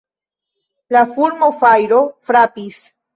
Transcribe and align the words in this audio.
La 0.95 1.03
fulmofajro 1.17 1.99
frapis. 2.31 2.81